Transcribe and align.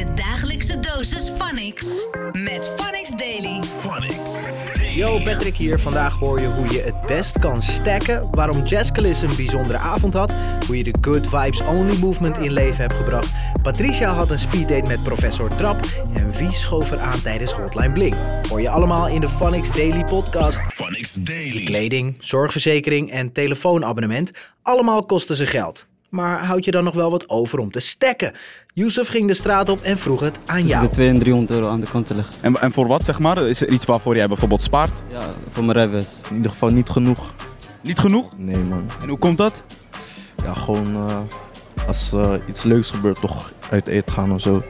Je 0.00 0.14
dagelijkse 0.14 0.80
dosis 0.80 1.30
Phonics. 1.38 1.86
Met 2.32 2.70
Phonics 2.76 3.10
Daily. 3.10 3.60
Yo, 4.94 5.18
Patrick 5.24 5.56
hier. 5.56 5.80
Vandaag 5.80 6.18
hoor 6.18 6.40
je 6.40 6.46
hoe 6.46 6.72
je 6.72 6.80
het 6.80 7.00
best 7.00 7.38
kan 7.38 7.62
stacken, 7.62 8.28
waarom 8.30 8.62
Jazzcalis 8.62 9.22
een 9.22 9.36
bijzondere 9.36 9.78
avond 9.78 10.14
had, 10.14 10.34
hoe 10.66 10.76
je 10.76 10.84
de 10.84 10.94
Good 11.00 11.28
Vibes 11.28 11.60
Only 11.60 11.98
Movement 11.98 12.38
in 12.38 12.52
leven 12.52 12.80
hebt 12.80 12.94
gebracht, 12.94 13.30
Patricia 13.62 14.12
had 14.12 14.30
een 14.30 14.38
speeddate 14.38 14.88
met 14.88 15.02
professor 15.02 15.56
Trap 15.56 15.78
en 16.14 16.30
wie 16.30 16.52
schoof 16.52 16.92
er 16.92 17.00
aan 17.00 17.22
tijdens 17.22 17.52
Hotline 17.52 17.92
Bling. 17.92 18.14
Hoor 18.48 18.60
je 18.60 18.70
allemaal 18.70 19.08
in 19.08 19.20
de 19.20 19.28
Phonics 19.28 19.72
Daily 19.72 20.04
podcast. 20.04 20.60
Phonics 20.72 21.14
Daily. 21.14 21.64
Kleding, 21.64 22.16
zorgverzekering 22.18 23.10
en 23.10 23.32
telefoonabonnement, 23.32 24.30
allemaal 24.62 25.06
kosten 25.06 25.36
ze 25.36 25.46
geld. 25.46 25.88
Maar 26.10 26.44
houd 26.44 26.64
je 26.64 26.70
dan 26.70 26.84
nog 26.84 26.94
wel 26.94 27.10
wat 27.10 27.28
over 27.28 27.58
om 27.58 27.70
te 27.70 27.80
stacken? 27.80 28.32
Yusuf 28.74 29.08
ging 29.08 29.26
de 29.26 29.34
straat 29.34 29.68
op 29.68 29.80
en 29.82 29.98
vroeg 29.98 30.20
het 30.20 30.38
aan 30.46 30.56
tussen 30.56 30.66
jou. 30.68 30.82
de 30.88 30.90
200 30.90 31.08
en 31.08 31.18
300 31.18 31.50
euro 31.50 31.68
aan 31.72 31.80
de 31.80 31.86
kant 31.90 32.06
te 32.06 32.14
leggen. 32.14 32.34
En, 32.40 32.60
en 32.60 32.72
voor 32.72 32.86
wat 32.86 33.04
zeg 33.04 33.18
maar? 33.18 33.38
Is 33.48 33.60
er 33.60 33.68
iets 33.68 33.84
waarvoor 33.84 34.16
jij 34.16 34.26
bijvoorbeeld 34.26 34.62
spaart? 34.62 34.90
Ja, 35.10 35.28
voor 35.50 35.64
mijn 35.64 35.76
rijbewijs. 35.76 36.08
In 36.30 36.36
ieder 36.36 36.50
geval 36.50 36.70
niet 36.70 36.88
genoeg. 36.88 37.32
Niet 37.82 37.98
genoeg? 37.98 38.28
Nee 38.36 38.56
man. 38.56 38.84
En 39.02 39.08
hoe 39.08 39.18
komt 39.18 39.38
dat? 39.38 39.62
Ja, 40.44 40.54
gewoon 40.54 40.94
eh, 41.08 41.18
als 41.86 42.12
eh, 42.12 42.32
iets 42.48 42.62
leuks 42.62 42.90
gebeurt, 42.90 43.20
toch 43.20 43.52
uit 43.70 43.88
eten 43.88 44.12
gaan 44.12 44.32
of 44.32 44.40
zo. 44.40 44.62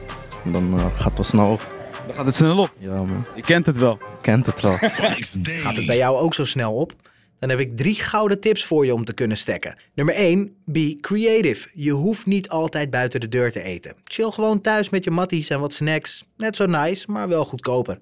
Dan 0.43 0.73
eh, 0.73 0.85
gaat 0.95 1.03
het 1.03 1.13
wel 1.15 1.23
snel 1.23 1.51
op. 1.51 1.67
Dan 2.05 2.15
gaat 2.15 2.25
het 2.25 2.35
snel 2.35 2.57
op. 2.57 2.73
Ja 2.77 2.93
man, 2.93 3.25
Je 3.35 3.41
kent 3.41 3.65
het 3.65 3.77
wel. 3.77 3.97
je 3.99 4.17
kent 4.21 4.45
het 4.45 4.61
wel. 4.61 4.77
Gaat 4.81 5.75
het 5.75 5.85
bij 5.85 5.97
jou 5.97 6.17
ook 6.17 6.33
zo 6.33 6.43
snel 6.45 6.73
op? 6.73 6.93
Dan 7.41 7.49
heb 7.49 7.59
ik 7.59 7.77
drie 7.77 7.95
gouden 7.95 8.39
tips 8.39 8.65
voor 8.65 8.85
je 8.85 8.93
om 8.93 9.05
te 9.05 9.13
kunnen 9.13 9.37
stacken. 9.37 9.75
Nummer 9.93 10.15
1. 10.15 10.55
Be 10.65 10.97
creative. 10.99 11.69
Je 11.73 11.91
hoeft 11.91 12.25
niet 12.25 12.49
altijd 12.49 12.89
buiten 12.89 13.19
de 13.19 13.27
deur 13.27 13.51
te 13.51 13.61
eten. 13.61 13.95
Chill 14.03 14.31
gewoon 14.31 14.61
thuis 14.61 14.89
met 14.89 15.03
je 15.03 15.11
matties 15.11 15.49
en 15.49 15.59
wat 15.59 15.73
snacks. 15.73 16.25
Net 16.37 16.55
zo 16.55 16.65
nice, 16.65 17.11
maar 17.11 17.27
wel 17.27 17.45
goedkoper. 17.45 17.97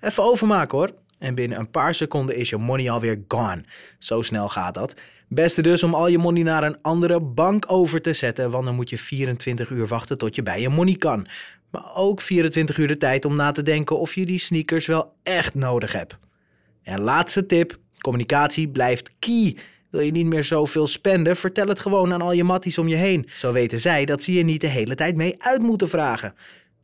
Even 0.00 0.22
overmaken 0.22 0.78
hoor. 0.78 0.94
En 1.18 1.34
binnen 1.34 1.58
een 1.58 1.70
paar 1.70 1.94
seconden 1.94 2.36
is 2.36 2.50
je 2.50 2.56
money 2.56 2.90
alweer 2.90 3.24
gone. 3.28 3.64
Zo 3.98 4.22
snel 4.22 4.48
gaat 4.48 4.74
dat. 4.74 5.00
Beste 5.28 5.62
dus 5.62 5.82
om 5.82 5.94
al 5.94 6.06
je 6.06 6.18
money 6.18 6.42
naar 6.42 6.64
een 6.64 6.82
andere 6.82 7.20
bank 7.20 7.72
over 7.72 8.02
te 8.02 8.12
zetten, 8.12 8.50
want 8.50 8.64
dan 8.64 8.74
moet 8.74 8.90
je 8.90 8.98
24 8.98 9.70
uur 9.70 9.86
wachten 9.86 10.18
tot 10.18 10.34
je 10.34 10.42
bij 10.42 10.60
je 10.60 10.68
money 10.68 10.94
kan. 10.94 11.26
Maar 11.70 11.94
ook 11.94 12.20
24 12.20 12.78
uur 12.78 12.86
de 12.86 12.96
tijd 12.96 13.24
om 13.24 13.36
na 13.36 13.52
te 13.52 13.62
denken 13.62 13.98
of 13.98 14.14
je 14.14 14.26
die 14.26 14.38
sneakers 14.38 14.86
wel 14.86 15.14
echt 15.22 15.54
nodig 15.54 15.92
hebt. 15.92 16.18
En 16.82 17.00
laatste 17.00 17.46
tip: 17.46 17.78
communicatie 18.04 18.68
blijft 18.68 19.14
key. 19.18 19.56
Wil 19.90 20.00
je 20.00 20.10
niet 20.10 20.26
meer 20.26 20.44
zoveel 20.44 20.86
spenden? 20.86 21.36
Vertel 21.36 21.66
het 21.66 21.80
gewoon 21.80 22.12
aan 22.12 22.22
al 22.22 22.32
je 22.32 22.44
matties 22.44 22.78
om 22.78 22.88
je 22.88 22.96
heen. 22.96 23.28
Zo 23.28 23.52
weten 23.52 23.80
zij 23.80 24.04
dat 24.04 24.22
ze 24.22 24.32
je 24.32 24.44
niet 24.44 24.60
de 24.60 24.66
hele 24.66 24.94
tijd 24.94 25.16
mee 25.16 25.34
uit 25.38 25.62
moeten 25.62 25.88
vragen. 25.88 26.34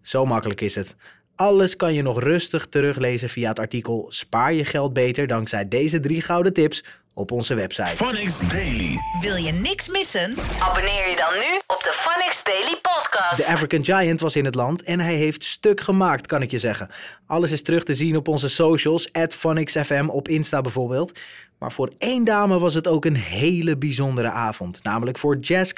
Zo 0.02 0.26
makkelijk 0.26 0.60
is 0.60 0.74
het. 0.74 0.96
Alles 1.40 1.76
kan 1.76 1.94
je 1.94 2.02
nog 2.02 2.22
rustig 2.22 2.66
teruglezen 2.66 3.28
via 3.28 3.48
het 3.48 3.58
artikel 3.58 4.06
Spaar 4.08 4.52
je 4.52 4.64
geld 4.64 4.92
beter 4.92 5.26
dankzij 5.26 5.68
deze 5.68 6.00
drie 6.00 6.22
gouden 6.22 6.52
tips 6.52 6.84
op 7.14 7.30
onze 7.30 7.54
website. 7.54 7.96
Phonics 7.96 8.38
Daily. 8.48 8.98
Wil 9.20 9.36
je 9.36 9.52
niks 9.52 9.88
missen? 9.88 10.34
Abonneer 10.58 11.08
je 11.08 11.16
dan 11.16 11.32
nu 11.32 11.58
op 11.66 11.82
de 11.82 11.92
Phonics 11.92 12.44
Daily 12.44 12.78
Podcast. 12.82 13.36
De 13.36 13.46
African 13.46 13.84
Giant 13.84 14.20
was 14.20 14.36
in 14.36 14.44
het 14.44 14.54
land 14.54 14.82
en 14.82 15.00
hij 15.00 15.14
heeft 15.14 15.44
stuk 15.44 15.80
gemaakt, 15.80 16.26
kan 16.26 16.42
ik 16.42 16.50
je 16.50 16.58
zeggen. 16.58 16.88
Alles 17.26 17.52
is 17.52 17.62
terug 17.62 17.84
te 17.84 17.94
zien 17.94 18.16
op 18.16 18.28
onze 18.28 18.48
socials, 18.48 19.12
at 19.12 19.34
PhonicsFM 19.34 20.06
op 20.08 20.28
Insta 20.28 20.60
bijvoorbeeld. 20.60 21.18
Maar 21.60 21.72
voor 21.72 21.92
één 21.98 22.24
dame 22.24 22.58
was 22.58 22.74
het 22.74 22.88
ook 22.88 23.04
een 23.04 23.16
hele 23.16 23.78
bijzondere 23.78 24.30
avond. 24.30 24.82
Namelijk 24.82 25.18
voor 25.18 25.38
Jazz 25.38 25.72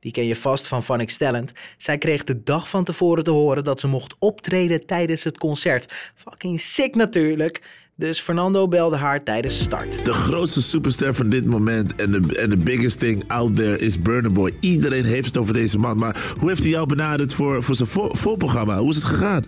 die 0.00 0.12
ken 0.12 0.26
je 0.26 0.36
vast 0.36 0.66
van 0.66 0.84
Phonics 0.84 1.16
Talent. 1.16 1.52
Zij 1.76 1.98
kreeg 1.98 2.24
de 2.24 2.42
dag 2.42 2.68
van 2.68 2.84
tevoren 2.84 3.24
te 3.24 3.30
horen 3.30 3.64
dat 3.64 3.80
ze 3.80 3.86
mocht 3.86 4.14
optreden 4.18 4.86
tijdens 4.86 5.24
het 5.24 5.38
concert. 5.38 6.12
Fucking 6.14 6.60
sick 6.60 6.94
natuurlijk. 6.94 7.62
Dus 7.96 8.20
Fernando 8.20 8.68
belde 8.68 8.96
haar 8.96 9.22
tijdens 9.22 9.58
start. 9.58 10.04
De 10.04 10.12
grootste 10.12 10.62
superster 10.62 11.14
van 11.14 11.28
dit 11.28 11.46
moment 11.46 11.96
en 11.96 12.12
de, 12.12 12.38
en 12.38 12.50
de 12.50 12.56
biggest 12.56 12.98
thing 12.98 13.24
out 13.26 13.56
there 13.56 13.78
is 13.78 14.00
Burner 14.00 14.32
Boy. 14.32 14.54
Iedereen 14.60 15.04
heeft 15.04 15.26
het 15.26 15.36
over 15.36 15.54
deze 15.54 15.78
man. 15.78 15.96
Maar 15.96 16.34
hoe 16.38 16.48
heeft 16.48 16.62
hij 16.62 16.70
jou 16.70 16.86
benaderd 16.86 17.34
voor, 17.34 17.62
voor 17.62 17.74
zijn 17.74 17.88
voor, 17.88 18.16
voorprogramma? 18.16 18.78
Hoe 18.78 18.90
is 18.90 18.96
het 18.96 19.04
gegaan? 19.04 19.44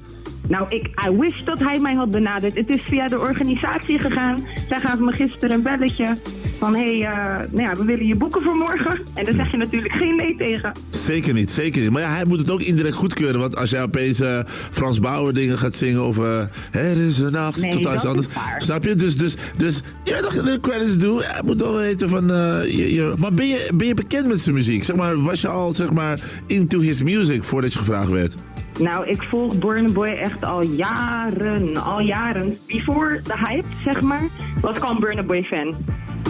Nou, 0.48 0.66
ik 0.68 0.86
I 1.08 1.16
wish 1.18 1.42
dat 1.44 1.58
hij 1.58 1.78
mij 1.80 1.94
had 1.94 2.10
benaderd. 2.10 2.54
Het 2.56 2.70
is 2.70 2.80
via 2.82 3.08
de 3.08 3.20
organisatie 3.20 4.00
gegaan. 4.00 4.38
Zij 4.68 4.80
gaven 4.80 5.04
me 5.04 5.12
gisteren 5.12 5.50
een 5.56 5.62
belletje 5.62 6.16
van... 6.58 6.74
hé, 6.74 6.98
hey, 7.00 7.10
eh, 7.12 7.50
nou 7.52 7.62
ja, 7.68 7.74
we 7.76 7.84
willen 7.84 8.06
je 8.06 8.16
boeken 8.16 8.42
voor 8.42 8.56
morgen. 8.56 9.00
En 9.14 9.24
daar 9.24 9.34
zeg 9.34 9.50
je 9.50 9.56
natuurlijk 9.56 9.92
geen 9.92 10.16
nee 10.16 10.34
tegen. 10.34 10.72
Zeker 10.90 11.34
niet, 11.34 11.50
zeker 11.50 11.82
niet. 11.82 11.90
Maar 11.90 12.02
ja, 12.02 12.08
hij 12.14 12.24
moet 12.24 12.38
het 12.38 12.50
ook 12.50 12.60
indirect 12.60 12.94
goedkeuren. 12.94 13.40
Want 13.40 13.56
als 13.56 13.70
jij 13.70 13.82
opeens 13.82 14.20
eh, 14.20 14.38
Frans 14.70 15.00
Bauer 15.00 15.34
dingen 15.34 15.58
gaat 15.58 15.74
zingen 15.74 16.02
of... 16.06 16.18
eh 16.18 16.40
er 16.72 16.96
is 17.06 17.18
een 17.18 17.32
nacht, 17.32 17.60
Nee, 17.62 17.72
totaal 17.72 17.94
iets 17.94 18.04
anders. 18.06 18.26
Snap 18.58 18.84
je? 18.84 18.94
Dus, 18.94 19.16
dus, 19.16 19.34
dus 19.56 19.80
je 20.04 20.12
weet 20.12 20.22
toch 20.22 20.34
de 20.34 20.58
credits 20.60 20.98
doen. 20.98 21.20
Hij 21.22 21.42
moet 21.44 21.60
wel 21.60 21.76
weten 21.76 22.08
van... 22.08 22.30
eh, 22.32 22.64
je, 22.76 22.94
je- 22.94 23.12
maar 23.18 23.32
ben 23.34 23.46
je, 23.48 23.70
ben 23.74 23.86
je 23.86 23.94
bekend 23.94 24.26
met 24.26 24.40
zijn 24.40 24.54
muziek? 24.54 24.84
Zeg 24.84 24.96
maar, 24.96 25.22
was 25.22 25.40
je 25.40 25.48
al 25.48 25.72
zeg 25.72 25.92
maar 25.92 26.20
into 26.46 26.80
his 26.80 27.02
music 27.02 27.42
voordat 27.42 27.72
je 27.72 27.78
gevraagd 27.78 28.10
werd? 28.10 28.34
Nou, 28.82 29.06
ik 29.06 29.22
volg 29.22 29.58
Burna 29.58 29.92
Boy 29.92 30.08
echt 30.08 30.44
al 30.44 30.62
jaren, 30.62 31.76
al 31.76 32.00
jaren. 32.00 32.58
Before 32.66 33.20
de 33.22 33.38
hype, 33.46 33.66
zeg 33.84 34.00
maar, 34.00 34.28
was 34.60 34.76
ik 34.76 34.82
al 34.82 34.96
een 35.04 35.26
Boy 35.26 35.42
fan. 35.42 35.76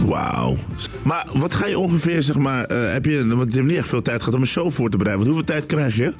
Wauw. 0.07 0.57
Maar 1.05 1.27
wat 1.35 1.55
ga 1.55 1.67
je 1.67 1.79
ongeveer, 1.79 2.23
zeg 2.23 2.39
maar, 2.39 2.65
eh, 2.65 2.93
heb 2.93 3.05
je, 3.05 3.27
want 3.37 3.51
je 3.53 3.57
hebt 3.59 3.71
niet 3.71 3.79
echt 3.79 3.89
veel 3.89 4.03
tijd 4.03 4.19
gehad 4.19 4.35
om 4.35 4.41
een 4.41 4.47
show 4.47 4.71
voor 4.71 4.91
te 4.91 4.97
bereiden. 4.97 5.27
Want 5.27 5.37
hoeveel 5.37 5.55
tijd 5.55 5.67
krijg 5.67 5.97
je? 5.97 6.13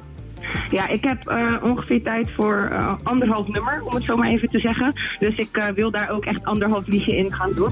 Ja, 0.69 0.89
ik 0.89 1.03
heb 1.03 1.27
eh, 1.27 1.55
ongeveer 1.63 2.03
tijd 2.03 2.31
voor 2.35 2.69
eh, 2.71 2.95
anderhalf 3.03 3.47
nummer, 3.47 3.81
om 3.83 3.93
het 3.93 4.03
zo 4.03 4.15
maar 4.17 4.29
even 4.29 4.47
te 4.47 4.59
zeggen. 4.59 4.93
Dus 5.19 5.35
ik 5.35 5.71
wil 5.75 5.91
daar 5.91 6.09
ook 6.09 6.25
echt 6.25 6.43
anderhalf 6.43 6.87
liedje 6.87 7.17
in 7.17 7.33
gaan 7.33 7.51
doen. 7.55 7.71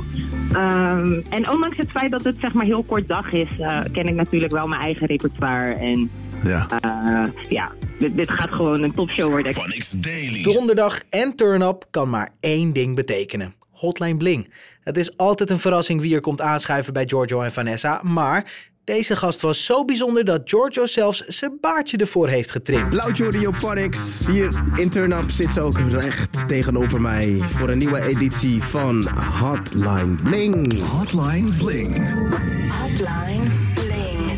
Ehm, 0.54 1.22
en 1.30 1.50
ondanks 1.50 1.78
het 1.78 1.92
feit 1.92 2.12
dat 2.12 2.24
het 2.24 2.40
zeg 2.40 2.54
maar 2.54 2.66
heel 2.66 2.84
kort 2.88 3.08
dag 3.08 3.32
is, 3.32 3.50
ken 3.92 4.08
ik 4.08 4.16
natuurlijk 4.16 4.52
wel 4.52 4.68
mijn 4.68 4.82
eigen 4.82 5.08
repertoire. 5.08 5.74
En 5.74 6.10
Ja. 6.44 6.66
ja, 7.50 7.72
dit, 8.02 8.18
dit 8.18 8.32
gaat 8.32 8.50
gewoon 8.50 8.84
een 8.84 8.92
topshow 8.92 9.32
worden. 9.32 9.54
Daily. 9.98 10.44
Donderdag 10.44 11.00
en 11.10 11.36
turn-up 11.36 11.86
kan 11.92 12.10
maar 12.10 12.30
één 12.40 12.74
ding 12.74 12.96
betekenen. 12.96 13.56
Hotline 13.72 14.18
Bling. 14.18 14.54
Het 14.82 14.98
is 14.98 15.18
altijd 15.18 15.50
een 15.50 15.60
verrassing 15.60 16.02
wie 16.02 16.16
er 16.16 16.22
komt 16.22 16.42
aanschuiven 16.42 16.94
bij 16.94 17.08
Giorgio 17.08 17.42
en 17.42 17.52
Vanessa, 17.52 18.02
maar 18.04 18.70
deze 18.84 19.16
gast 19.16 19.42
was 19.42 19.66
zo 19.66 19.86
bijzonder 19.86 20.26
dat 20.26 20.42
Giorgio 20.46 20.86
zelfs 20.86 21.20
zijn 21.28 21.58
baardje 21.62 21.98
ervoor 21.98 22.28
heeft 22.28 22.52
getrimd. 22.52 22.94
Laudio 22.94 23.52
Phonics. 23.52 24.28
Hier 24.28 24.64
in 24.76 24.90
Turn 24.90 25.12
Up 25.12 25.30
zit 25.32 25.54
ze 25.54 25.62
ook 25.62 25.80
recht 25.80 26.48
tegenover 26.48 27.02
mij 27.02 27.40
voor 27.48 27.70
een 27.70 27.78
nieuwe 27.78 28.02
editie 28.02 28.64
van 28.64 29.08
Hotline 29.40 30.16
Bling. 30.24 30.80
Hotline 30.80 31.52
Bling. 31.58 31.98
Hotline 32.82 33.50
Bling. 33.58 33.71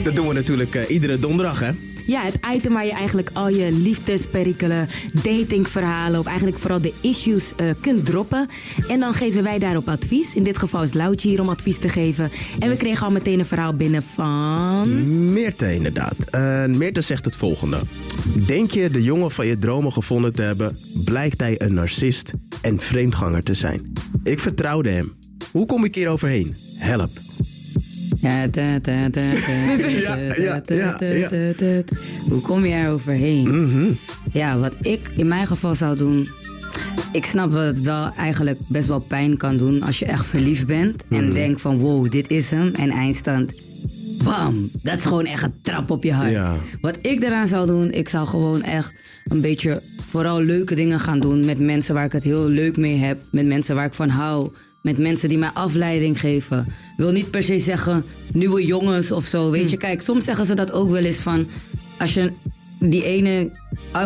Dat 0.04 0.16
doen 0.16 0.28
we 0.28 0.34
natuurlijk 0.34 0.76
eh, 0.76 0.90
iedere 0.90 1.18
donderdag, 1.18 1.60
hè? 1.60 1.70
Ja, 2.06 2.24
het 2.24 2.40
item 2.56 2.74
waar 2.74 2.86
je 2.86 2.92
eigenlijk 2.92 3.30
al 3.34 3.50
je 3.50 3.72
liefdesperikelen, 3.72 4.90
datingverhalen 5.12 6.20
of 6.20 6.26
eigenlijk 6.26 6.58
vooral 6.58 6.82
de 6.82 6.94
issues 7.02 7.56
eh, 7.56 7.72
kunt 7.82 8.06
droppen. 8.06 8.50
En 8.88 9.00
dan 9.00 9.14
geven 9.14 9.44
wij 9.44 9.60
daarop 9.60 9.88
advies. 9.88 10.36
In 10.36 10.44
dit 10.44 10.58
geval 10.58 10.82
is 10.82 10.94
Loutje 10.94 11.30
hier 11.30 11.42
om 11.42 11.50
advies 11.50 11.78
te 11.78 11.90
geven. 11.90 12.32
En 12.60 12.70
we 12.70 12.78
kregen 12.78 13.06
al 13.06 13.12
meteen 13.12 13.40
een 13.40 13.46
verhaal 13.46 13.76
binnen 13.76 14.04
van... 14.04 15.34
Meerte 15.34 15.74
inderdaad. 15.74 16.16
Uh, 16.32 16.66
Meerte 16.66 17.02
zegt 17.02 17.26
het 17.26 17.36
volgende. 17.36 17.80
Denk 18.46 18.72
je 18.72 18.90
de 18.90 19.04
jongen 19.04 19.32
van 19.32 19.48
je 19.48 19.58
dromen 19.58 19.92
gevonden 19.92 20.34
te 20.34 20.42
hebben, 20.42 20.78
blijkt 21.06 21.40
hij 21.40 21.62
een 21.62 21.74
narcist 21.74 22.34
en 22.62 22.80
vreemdganger 22.80 23.44
te 23.44 23.54
zijn. 23.54 23.94
Ik 24.24 24.40
vertrouwde 24.40 24.90
hem. 24.90 25.14
Hoe 25.52 25.66
kom 25.66 25.84
ik 25.84 25.96
hier 25.96 26.08
overheen? 26.08 26.56
Help. 26.78 27.10
Ja, 28.24 28.50
ta, 28.50 28.80
ta, 28.80 29.10
ta, 29.10 29.22
Ja, 29.22 30.16
ja, 30.36 30.62
ja. 30.68 31.84
Hoe 32.30 32.42
kom 32.42 32.66
je 32.66 32.74
er 32.74 32.92
overheen? 32.92 33.98
Ja, 34.32 34.58
wat 34.58 34.76
ik 34.82 35.12
in 35.16 35.28
mijn 35.28 35.48
geval 35.48 35.76
zou 35.76 35.98
doen. 35.98 36.30
Ik 37.12 37.26
snap 37.26 37.52
dat 37.52 37.66
het 37.66 37.82
wel 37.82 38.14
eigenlijk 38.18 38.60
best 38.68 38.88
wel 38.88 39.00
pijn 39.00 39.38
kan 39.38 39.58
doen 39.58 39.82
als 39.82 40.00
je 40.00 40.06
echt 40.06 40.26
verliefd 40.26 40.66
bent. 40.66 41.04
En 41.10 41.30
denkt 41.30 41.62
van 41.62 41.78
wow, 41.78 42.12
dit 42.12 42.30
is 42.30 42.52
hem. 42.52 42.74
En 42.74 42.90
eindstand. 42.90 43.62
Bam! 44.24 44.70
Dat 44.82 44.98
is 44.98 45.06
gewoon 45.06 45.26
echt 45.26 45.44
een 45.44 45.54
trap 45.62 45.90
op 45.90 46.04
je 46.04 46.14
hart. 46.14 46.32
Ja. 46.32 46.56
Wat 46.82 46.98
ik 47.02 47.22
daaraan 47.22 47.48
zou 47.48 47.68
doen, 47.68 47.92
ik 47.92 48.10
zou 48.10 48.28
gewoon 48.28 48.64
echt 48.64 48.96
een 49.24 49.42
beetje 49.42 49.82
vooral 50.08 50.42
leuke 50.42 50.76
dingen 50.76 51.00
gaan 51.00 51.20
doen. 51.20 51.46
Met 51.46 51.60
mensen 51.60 51.94
waar 51.94 52.06
ik 52.06 52.12
het 52.12 52.24
heel 52.24 52.48
leuk 52.48 52.78
mee 52.78 52.98
heb. 52.98 53.26
Met 53.32 53.46
mensen 53.46 53.76
waar 53.76 53.86
ik 53.86 53.94
van 53.94 54.10
hou. 54.10 54.50
Met 54.84 54.98
mensen 54.98 55.30
die 55.30 55.38
mij 55.38 55.50
afleiding 55.54 56.20
geven. 56.20 56.68
Wil 56.98 57.12
niet 57.12 57.32
per 57.32 57.44
se 57.44 57.60
zeggen 57.60 58.06
nieuwe 58.34 58.66
jongens 58.66 59.12
of 59.12 59.26
zo. 59.26 59.52
Weet 59.52 59.70
je, 59.70 59.78
kijk, 59.78 60.02
soms 60.02 60.26
zeggen 60.26 60.46
ze 60.46 60.56
dat 60.56 60.72
ook 60.72 60.90
wel 60.90 61.04
eens 61.04 61.18
van. 61.18 61.48
Als 62.00 62.14
je 62.14 62.32
die 62.80 63.04
ene, 63.04 63.52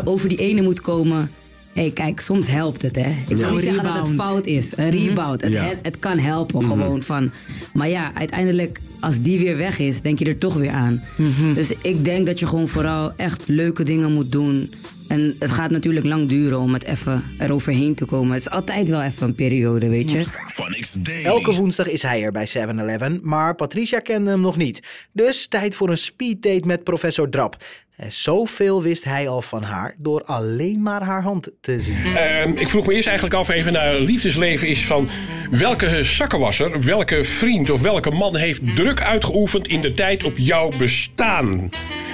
over 0.04 0.30
die 0.30 0.38
ene 0.38 0.62
moet 0.62 0.82
komen. 0.82 1.30
Hé, 1.74 1.82
hey, 1.82 1.92
kijk, 1.92 2.20
soms 2.20 2.48
helpt 2.48 2.82
het, 2.82 2.96
hè. 2.96 3.10
Ik 3.28 3.38
zou 3.38 3.54
niet 3.54 3.64
zeggen 3.64 3.84
dat 3.84 4.08
het 4.08 4.16
fout 4.16 4.46
is. 4.46 4.78
Een 4.78 4.90
rebound. 4.90 5.42
Het, 5.42 5.52
Ja. 5.52 5.64
het, 5.66 5.78
het 5.82 6.00
kan 6.00 6.18
helpen 6.18 6.66
gewoon 6.66 7.04
van... 7.04 7.32
Maar 7.74 7.90
ja, 7.90 8.14
uiteindelijk, 8.14 8.80
als 9.00 9.22
die 9.22 9.40
weer 9.40 9.58
weg 9.58 9.80
is, 9.80 10.02
denk 10.02 10.20
je 10.20 10.26
er 10.26 10.38
toch 10.38 10.54
weer 10.54 10.72
aan. 10.72 11.04
Dus 11.56 11.72
ik 11.82 12.06
denk 12.06 12.26
dat 12.26 12.40
je 12.40 12.48
gewoon 12.48 12.68
vooral 12.68 13.12
echt 13.16 13.44
leuke 13.48 13.84
dingen 13.84 14.14
moet 14.14 14.32
doen. 14.32 14.70
En 15.08 15.36
het 15.40 15.52
gaat 15.52 15.70
natuurlijk 15.72 16.06
lang 16.06 16.28
duren 16.28 16.60
om 16.60 16.74
het 16.74 16.84
even 16.84 17.24
eroverheen 17.38 17.96
te 17.96 18.06
komen. 18.06 18.32
Het 18.32 18.42
is 18.42 18.50
altijd 18.50 18.90
wel 18.90 19.02
even 19.02 19.28
een 19.28 19.34
periode, 19.34 19.90
weet 19.90 20.12
je. 20.12 20.26
Elke 21.24 21.54
woensdag 21.54 21.88
is 21.88 22.02
hij 22.02 22.24
er 22.24 22.32
bij 22.32 22.48
7-Eleven, 22.48 23.20
maar 23.24 23.56
Patricia 23.56 24.00
kende 24.00 24.30
hem 24.30 24.42
nog 24.42 24.58
niet. 24.58 25.08
Dus 25.12 25.48
tijd 25.48 25.76
voor 25.76 25.90
een 25.90 25.98
speeddate 25.98 26.68
met 26.68 26.84
professor 26.84 27.30
Drap. 27.30 27.58
Zoveel 28.08 28.84
wist 28.84 29.04
hij 29.04 29.28
al 29.28 29.42
van 29.42 29.64
haar 29.64 29.96
door 29.98 30.24
alleen 30.24 30.82
maar 30.82 31.02
haar 31.02 31.22
hand 31.22 31.52
te 31.62 31.80
zien. 31.80 32.04
Ehm, 32.16 32.52
ik 32.56 32.70
vroeg 32.70 32.86
me 32.86 32.94
eerst 32.94 33.08
eigenlijk 33.08 33.38
af 33.38 33.50
even 33.50 33.74
naar 33.74 34.00
liefdesleven 34.00 34.68
is 34.68 34.86
van... 34.86 35.10
welke 35.52 36.04
zakkenwasser, 36.04 36.82
welke 36.82 37.24
vriend 37.24 37.70
of 37.70 37.82
welke 37.82 38.12
man 38.12 38.36
heeft 38.36 38.76
druk 38.76 39.02
uitgeoefend 39.02 39.68
in 39.68 39.82
de 39.82 39.94
tijd 39.94 40.24
op 40.24 40.38
jouw 40.38 40.72
bestaan? 40.78 41.70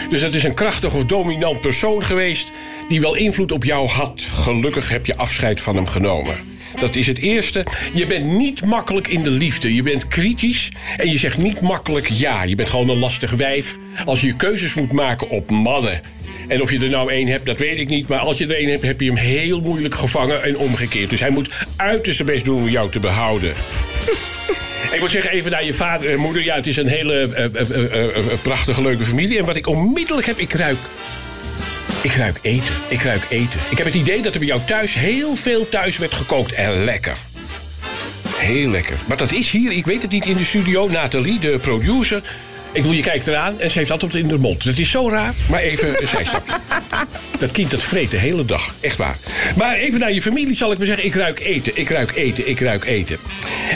Dus 0.09 0.21
het 0.21 0.33
is 0.33 0.44
een 0.44 0.53
krachtig 0.53 0.94
of 0.94 1.06
dominant 1.06 1.62
persoon 1.62 2.03
geweest 2.03 2.51
die 2.89 3.01
wel 3.01 3.15
invloed 3.15 3.51
op 3.51 3.63
jou 3.63 3.88
had. 3.88 4.21
Gelukkig 4.21 4.89
heb 4.89 5.06
je 5.06 5.18
afscheid 5.18 5.62
van 5.62 5.75
hem 5.75 5.88
genomen. 5.88 6.52
Dat 6.80 6.96
is 6.96 7.08
het 7.08 7.18
eerste. 7.18 7.66
Je 7.94 8.06
bent 8.06 8.25
niet 8.25 8.66
makkelijk 8.66 9.08
in 9.08 9.24
de 9.24 9.30
liefde. 9.30 9.74
Je 9.74 9.84
bent 9.84 10.08
kritisch 10.08 10.72
en 10.98 11.10
je 11.12 11.18
zegt 11.18 11.38
niet 11.38 11.62
makkelijk 11.62 12.10
ja. 12.10 12.44
Je 12.44 12.56
bent 12.56 12.70
gewoon 12.70 12.90
een 12.90 13.00
lastig 13.00 13.31
wijf 13.31 13.78
als 14.06 14.22
je 14.22 14.36
keuzes 14.36 14.74
moet 14.74 14.92
maken 14.92 15.30
op 15.30 15.52
mannen. 15.52 16.02
En 16.48 16.62
of 16.62 16.72
je 16.72 16.80
er 16.80 16.90
nou 16.90 17.12
één 17.12 17.28
hebt, 17.28 17.46
dat 17.46 17.60
weet 17.60 17.78
ik 17.78 17.90
niet. 17.90 18.08
Maar 18.08 18.20
als 18.20 18.38
je 18.38 18.46
er 18.46 18.56
één 18.56 18.70
hebt, 18.70 18.84
heb 18.84 19.02
je 19.02 19.08
hem 19.08 19.18
heel 19.18 19.62
moeilijk 19.62 19.96
gevangen 19.96 20.44
en 20.44 20.58
omgekeerd. 20.58 21.10
Dus 21.10 21.20
hij 21.20 21.30
moet 21.30 21.50
uiterst 21.75 22.16
zijn 22.16 22.28
best 22.28 22.46
doen 22.46 22.58
om 22.58 22.70
jou 22.70 22.92
te 22.92 23.00
behouden. 23.00 23.54
Ik 24.94 25.00
moet 25.00 25.12
zeggen, 25.12 25.31
even 25.31 25.52
naar 25.52 25.66
je 25.66 25.74
vader 25.74 26.12
en 26.12 26.20
moeder. 26.20 26.44
Ja, 26.44 26.56
het 26.56 26.68
is 26.68 26.78
een 26.78 26.88
hele 26.88 27.14
eh, 27.14 27.46
eh, 27.46 28.08
eh, 28.08 28.40
prachtige, 28.42 28.81
leuke 28.81 29.04
familie. 29.04 29.38
En 29.38 29.46
wat 29.46 29.56
ik 29.56 29.68
onmiddellijk 29.68 30.28
heb, 30.28 30.38
ik 30.38 30.54
ruik... 30.54 30.78
Ik 32.03 32.15
ruik 32.15 32.38
eten. 32.41 32.73
Ik 32.88 33.01
ruik 33.01 33.25
eten. 33.29 33.59
Ik 33.69 33.77
heb 33.77 33.85
het 33.85 33.95
idee 33.95 34.21
dat 34.21 34.33
er 34.33 34.39
bij 34.39 34.47
jou 34.47 34.61
thuis 34.65 34.94
heel 34.94 35.35
veel 35.35 35.69
thuis 35.69 35.97
werd 35.97 36.13
gekookt. 36.13 36.51
En 36.51 36.83
lekker. 36.83 37.17
Heel 38.27 38.69
lekker. 38.69 38.97
Maar 39.07 39.17
dat 39.17 39.31
is 39.31 39.50
hier, 39.50 39.71
ik 39.71 39.85
weet 39.85 40.01
het 40.01 40.11
niet, 40.11 40.25
in 40.25 40.38
de 40.38 40.44
studio. 40.44 40.89
Nathalie, 40.89 41.39
de 41.39 41.57
producer. 41.61 42.21
Ik 42.74 42.81
bedoel, 42.81 42.98
je 42.98 43.04
kijkt 43.04 43.28
eraan 43.28 43.60
en 43.60 43.72
ze 43.72 43.78
heeft 43.78 43.92
altijd 43.92 44.16
in 44.16 44.28
de 44.28 44.38
mond. 44.38 44.64
Dat 44.64 44.78
is 44.78 44.90
zo 44.90 45.10
raar, 45.10 45.34
maar 45.50 45.60
even 45.60 46.02
een 46.02 46.08
zijstapje. 46.08 46.54
Dat 47.40 47.52
kind 47.52 47.72
dat 47.72 47.81
vreet 47.81 48.12
de 48.12 48.18
hele 48.18 48.46
dag, 48.46 48.75
echt 48.80 48.98
waar. 48.98 49.16
Maar 49.58 49.75
even 49.75 50.00
naar 50.00 50.14
je 50.14 50.22
familie 50.22 50.56
zal 50.56 50.72
ik 50.72 50.78
maar 50.78 50.88
zeggen. 50.88 51.06
Ik 51.06 51.16
ruik 51.16 51.40
eten, 51.40 51.78
ik 51.78 51.90
ruik 51.90 52.16
eten, 52.16 52.50
ik 52.50 52.60
ruik 52.60 52.86
eten. 52.86 53.18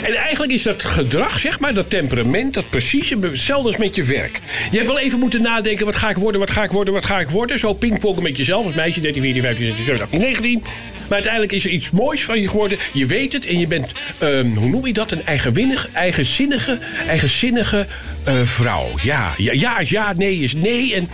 En 0.02 0.14
eigenlijk 0.14 0.52
is 0.52 0.62
dat 0.62 0.84
gedrag, 0.84 1.38
zeg 1.38 1.60
maar, 1.60 1.74
dat 1.74 1.90
temperament... 1.90 2.54
dat 2.54 2.70
precies 2.70 3.10
hetzelfde 3.20 3.68
als 3.68 3.76
met 3.76 3.94
je 3.94 4.04
werk. 4.04 4.40
Je 4.70 4.76
hebt 4.76 4.88
wel 4.88 4.98
even 4.98 5.18
moeten 5.18 5.42
nadenken, 5.42 5.86
wat 5.86 5.96
ga 5.96 6.10
ik 6.10 6.16
worden, 6.16 6.40
wat 6.40 6.50
ga 6.50 6.62
ik 6.62 6.70
worden, 6.70 6.94
wat 6.94 7.06
ga 7.06 7.20
ik 7.20 7.30
worden. 7.30 7.58
Zo 7.58 7.72
pingpongen 7.72 8.22
met 8.22 8.36
jezelf 8.36 8.66
als 8.66 8.74
meisje, 8.74 9.00
13, 9.00 9.22
14, 9.22 9.42
15, 9.42 9.64
16, 9.64 9.84
17, 9.84 10.04
18, 10.04 10.20
19. 10.20 10.62
Maar 11.08 11.16
uiteindelijk 11.16 11.52
is 11.52 11.64
er 11.64 11.70
iets 11.70 11.90
moois 11.90 12.24
van 12.24 12.40
je 12.40 12.48
geworden. 12.48 12.78
Je 12.92 13.06
weet 13.06 13.32
het 13.32 13.46
en 13.46 13.58
je 13.58 13.66
bent, 13.66 13.92
ehm, 14.18 14.46
hoe 14.46 14.68
noem 14.68 14.86
je 14.86 14.92
dat, 14.92 15.10
een 15.10 15.26
eigenwinnig, 15.26 15.88
eigenzinnige, 15.92 16.78
eigenzinnige 17.08 17.86
eh, 18.24 18.34
vrouw. 18.44 18.86
Ja, 19.02 19.32
ja, 19.36 19.52
ja, 19.52 19.80
ja, 19.84 20.12
nee 20.16 20.38
is 20.38 20.52
nee. 20.52 20.94
En 20.94 21.08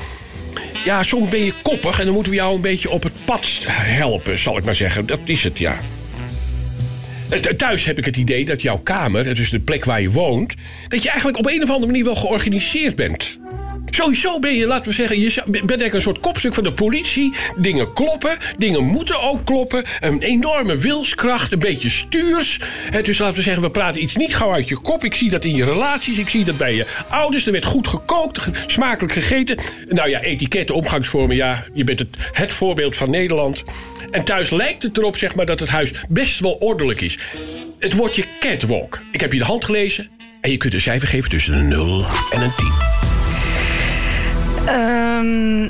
ja, 0.84 1.02
soms 1.02 1.28
ben 1.28 1.44
je 1.44 1.52
koppig 1.62 1.98
en 1.98 2.04
dan 2.04 2.14
moeten 2.14 2.32
we 2.32 2.38
jou 2.38 2.54
een 2.54 2.60
beetje 2.60 2.90
op 2.90 3.02
het 3.02 3.12
pad 3.24 3.48
helpen, 3.68 4.38
zal 4.38 4.56
ik 4.58 4.64
maar 4.64 4.74
zeggen. 4.74 5.06
Dat 5.06 5.20
is 5.24 5.44
het, 5.44 5.58
ja. 5.58 5.76
Eh, 7.28 7.38
th- 7.40 7.58
Thuis 7.58 7.84
heb 7.84 7.98
ik 7.98 8.04
het 8.04 8.16
idee 8.16 8.44
dat 8.44 8.62
jouw 8.62 8.78
kamer, 8.78 9.34
dus 9.34 9.50
de 9.50 9.60
plek 9.60 9.84
waar 9.84 10.00
je 10.00 10.10
woont... 10.10 10.54
dat 10.88 11.02
je 11.02 11.08
eigenlijk 11.08 11.38
op 11.38 11.46
een 11.46 11.62
of 11.62 11.68
andere 11.70 11.86
manier 11.86 12.04
wel 12.04 12.14
georganiseerd 12.16 12.96
bent. 12.96 13.38
Sowieso 13.94 14.38
ben 14.38 14.54
je, 14.54 14.66
laten 14.66 14.88
we 14.90 14.94
zeggen, 14.96 15.20
je 15.20 15.32
bent 15.46 15.54
eigenlijk 15.60 15.94
een 15.94 16.00
soort 16.00 16.20
kopstuk 16.20 16.54
van 16.54 16.64
de 16.64 16.72
politie. 16.72 17.34
Dingen 17.56 17.92
kloppen, 17.92 18.36
dingen 18.58 18.84
moeten 18.84 19.20
ook 19.20 19.44
kloppen. 19.44 19.84
Een 20.00 20.22
enorme 20.22 20.76
wilskracht, 20.76 21.52
een 21.52 21.58
beetje 21.58 21.88
stuurs. 21.90 22.60
Dus 23.02 23.18
laten 23.18 23.36
we 23.36 23.42
zeggen, 23.42 23.62
we 23.62 23.70
praten 23.70 24.02
iets 24.02 24.16
niet 24.16 24.36
gauw 24.36 24.52
uit 24.52 24.68
je 24.68 24.76
kop. 24.76 25.04
Ik 25.04 25.14
zie 25.14 25.30
dat 25.30 25.44
in 25.44 25.54
je 25.54 25.64
relaties, 25.64 26.18
ik 26.18 26.28
zie 26.28 26.44
dat 26.44 26.56
bij 26.56 26.74
je 26.74 26.86
ouders. 27.08 27.46
Er 27.46 27.52
werd 27.52 27.64
goed 27.64 27.88
gekookt, 27.88 28.38
ge- 28.38 28.50
smakelijk 28.66 29.12
gegeten. 29.12 29.58
Nou 29.88 30.08
ja, 30.08 30.20
etiketten, 30.20 30.74
omgangsvormen, 30.74 31.36
ja, 31.36 31.64
je 31.72 31.84
bent 31.84 31.98
het, 31.98 32.16
het 32.32 32.52
voorbeeld 32.52 32.96
van 32.96 33.10
Nederland. 33.10 33.62
En 34.10 34.24
thuis 34.24 34.50
lijkt 34.50 34.82
het 34.82 34.98
erop, 34.98 35.16
zeg 35.18 35.34
maar, 35.34 35.46
dat 35.46 35.60
het 35.60 35.68
huis 35.68 35.90
best 36.08 36.40
wel 36.40 36.52
ordelijk 36.52 37.00
is. 37.00 37.18
Het 37.78 37.92
woordje 37.92 38.24
catwalk. 38.40 39.00
Ik 39.12 39.20
heb 39.20 39.32
je 39.32 39.38
de 39.38 39.44
hand 39.44 39.64
gelezen 39.64 40.08
en 40.40 40.50
je 40.50 40.56
kunt 40.56 40.74
een 40.74 40.80
cijfer 40.80 41.08
geven 41.08 41.30
tussen 41.30 41.54
een 41.54 41.68
0 41.68 42.04
en 42.30 42.42
een 42.42 42.54
10. 42.56 42.83
Ehm, 45.14 45.68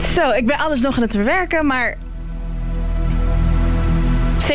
zo, 0.00 0.30
ik 0.30 0.46
ben 0.46 0.58
alles 0.58 0.80
nog 0.80 0.96
aan 0.96 1.02
het 1.02 1.12
verwerken, 1.12 1.66
maar... 1.66 1.96
7,5. 4.38 4.50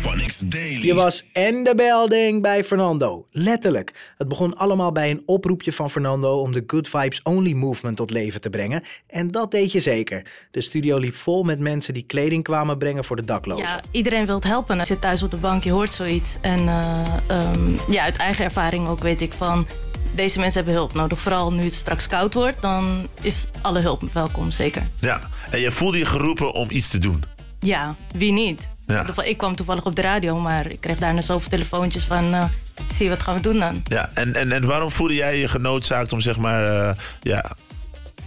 Phonics 0.00 0.38
Daily. 0.38 0.86
Je 0.86 0.94
was 0.94 1.24
en 1.32 1.64
de 1.64 1.74
building 1.74 2.42
bij 2.42 2.64
Fernando. 2.64 3.26
Letterlijk. 3.30 4.12
Het 4.16 4.28
begon 4.28 4.56
allemaal 4.56 4.92
bij 4.92 5.10
een 5.10 5.22
oproepje 5.26 5.72
van 5.72 5.90
Fernando 5.90 6.40
om 6.40 6.52
de 6.52 6.64
Good 6.66 6.88
Vibes 6.88 7.22
Only 7.22 7.52
movement 7.52 7.96
tot 7.96 8.10
leven 8.10 8.40
te 8.40 8.50
brengen. 8.50 8.82
En 9.06 9.30
dat 9.30 9.50
deed 9.50 9.72
je 9.72 9.80
zeker. 9.80 10.26
De 10.50 10.60
studio 10.60 10.98
liep 10.98 11.14
vol 11.14 11.42
met 11.42 11.58
mensen 11.58 11.94
die 11.94 12.02
kleding 12.06 12.42
kwamen 12.42 12.78
brengen 12.78 13.04
voor 13.04 13.16
de 13.16 13.24
daklozen. 13.24 13.66
Ja, 13.66 13.80
iedereen 13.90 14.26
wil 14.26 14.40
helpen. 14.40 14.78
Je 14.78 14.84
zit 14.84 15.00
thuis 15.00 15.22
op 15.22 15.30
de 15.30 15.36
bank, 15.36 15.64
je 15.64 15.70
hoort 15.70 15.92
zoiets. 15.92 16.36
En 16.40 16.68
eh, 16.68 17.02
ehm, 17.26 17.70
ja, 17.88 18.02
uit 18.02 18.16
eigen 18.16 18.44
ervaring 18.44 18.88
ook 18.88 19.00
weet 19.00 19.20
ik 19.20 19.32
van... 19.32 19.66
Deze 20.14 20.38
mensen 20.38 20.56
hebben 20.62 20.74
hulp 20.80 20.94
nodig. 20.94 21.18
Vooral 21.18 21.52
nu 21.52 21.64
het 21.64 21.72
straks 21.74 22.06
koud 22.06 22.34
wordt, 22.34 22.60
dan 22.62 23.06
is 23.20 23.46
alle 23.60 23.80
hulp 23.80 24.02
welkom, 24.12 24.50
zeker. 24.50 24.82
Ja, 25.00 25.20
en 25.50 25.60
je 25.60 25.70
voelde 25.70 25.98
je 25.98 26.04
geroepen 26.06 26.52
om 26.52 26.68
iets 26.70 26.88
te 26.88 26.98
doen. 26.98 27.24
Ja, 27.60 27.94
wie 28.16 28.32
niet? 28.32 28.72
Ja. 28.86 29.06
Ik 29.22 29.36
kwam 29.38 29.56
toevallig 29.56 29.84
op 29.84 29.96
de 29.96 30.02
radio, 30.02 30.38
maar 30.38 30.70
ik 30.70 30.80
kreeg 30.80 30.98
daarna 30.98 31.20
zoveel 31.20 31.50
telefoontjes 31.50 32.04
van... 32.04 32.34
eh, 32.34 32.44
zie, 32.92 33.08
wat 33.08 33.22
gaan 33.22 33.34
we 33.34 33.40
doen 33.40 33.58
dan? 33.58 33.82
Ja, 33.84 34.10
en, 34.14 34.34
en, 34.34 34.52
en 34.52 34.66
waarom 34.66 34.90
voelde 34.90 35.14
jij 35.14 35.38
je 35.38 35.48
genoodzaakt 35.48 36.12
om 36.12 36.20
zeg 36.20 36.36
maar 36.36 36.64
eh, 36.88 36.96
ja, 37.20 37.50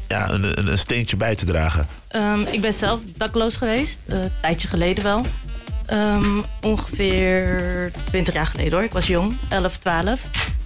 ja, 0.08 0.30
een, 0.30 0.60
een, 0.60 0.68
een 0.68 0.78
steentje 0.78 1.18
bij 1.18 1.36
te 1.36 1.46
dragen? 1.46 1.88
Ehm, 2.08 2.42
ik 2.42 2.62
ben 2.62 2.74
zelf 2.74 3.02
dakloos 3.18 3.56
geweest, 3.56 4.00
eh, 4.08 4.18
een 4.22 4.32
tijdje 4.42 4.68
geleden 4.68 5.04
wel. 5.04 5.26
Ehm, 5.86 6.40
ongeveer 6.62 7.92
20 8.06 8.34
jaar 8.34 8.48
geleden 8.48 8.72
hoor. 8.74 8.84
Ik 8.84 8.92
was 8.94 9.08
jong, 9.08 9.38
11, 9.50 9.78
12. 9.78 10.22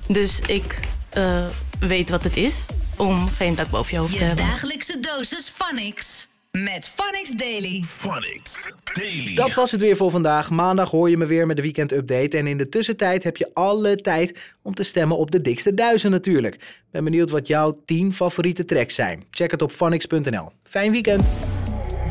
Dus 0.08 0.40
ik 0.40 0.80
eh, 1.14 1.46
weet 1.80 2.10
wat 2.10 2.24
het 2.24 2.38
is 2.38 2.66
om 2.98 3.28
geen 3.30 3.56
dak 3.56 3.70
boven 3.70 3.92
je 3.94 3.98
hoofd 4.00 4.12
te 4.14 4.20
Je 4.20 4.26
hebben. 4.26 4.46
dagelijkse 4.46 5.00
dosis 5.00 5.50
Phonics. 5.56 6.30
Met 6.52 6.90
Phonics 6.96 7.32
Daily. 7.32 7.84
Phonics 7.88 8.72
Daily. 8.94 9.36
Dat 9.36 9.54
was 9.54 9.72
het 9.72 9.82
weer 9.82 9.96
voor 9.96 10.12
vandaag. 10.12 10.50
Maandag 10.50 10.90
hoor 10.92 11.10
je 11.10 11.18
me 11.18 11.26
weer 11.26 11.48
met 11.48 11.56
de 11.56 11.62
weekend 11.62 11.92
update. 11.92 12.38
En 12.38 12.48
in 12.48 12.58
de 12.58 12.70
tussentijd 12.70 13.24
heb 13.24 13.38
je 13.38 13.50
alle 13.54 13.96
tijd 13.96 14.40
om 14.62 14.74
te 14.74 14.84
stemmen 14.84 15.18
op 15.18 15.32
de 15.32 15.42
dikste 15.42 15.74
duizend 15.74 16.12
natuurlijk. 16.12 16.82
Ben 16.92 17.04
benieuwd 17.04 17.30
wat 17.30 17.48
jouw 17.48 17.82
10 17.86 18.14
favoriete 18.14 18.66
tracks 18.66 18.96
zijn. 18.96 19.24
Check 19.30 19.52
het 19.52 19.62
op 19.62 19.72
phonics.nl. 19.72 20.52
Fijn 20.64 20.92
weekend. 20.92 21.24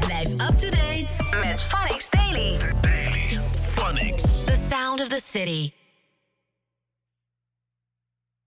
Blijf 0.00 0.28
up 0.28 0.59
to 0.59 0.69
date 0.71 1.12
met 1.49 1.62
Phonics 1.62 2.11
Daily. 2.11 2.57
Phonics. 3.75 4.45
The 4.45 4.66
sound 4.71 5.00
of 5.00 5.09
the 5.09 5.21
city. 5.33 5.73